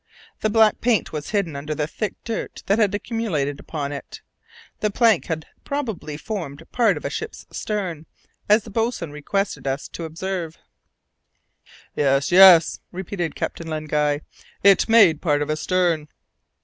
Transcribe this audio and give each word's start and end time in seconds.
The 0.39 0.49
black 0.49 0.81
paint 0.81 1.13
was 1.13 1.29
hidden 1.29 1.55
under 1.55 1.75
the 1.75 1.85
thick 1.85 2.15
dirt 2.23 2.63
that 2.65 2.79
had 2.79 2.95
accumulated 2.95 3.59
upon 3.59 3.91
it. 3.91 4.21
The 4.79 4.89
plank 4.89 5.25
had 5.25 5.45
probably 5.63 6.17
formed 6.17 6.63
part 6.71 6.97
of 6.97 7.05
a 7.05 7.09
ship's 7.11 7.45
stern, 7.51 8.07
as 8.49 8.63
the 8.63 8.71
boatswain 8.71 9.11
requested 9.11 9.67
us 9.67 9.87
to 9.89 10.05
observe. 10.05 10.57
"Yes, 11.95 12.31
yes," 12.31 12.79
repeated 12.91 13.35
Captain 13.35 13.67
Len 13.67 13.85
Guy, 13.85 14.21
"it 14.63 14.89
made 14.89 15.21
part 15.21 15.43
of 15.43 15.51
a 15.51 15.55
stern." 15.55 16.07